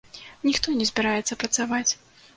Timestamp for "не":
0.79-0.87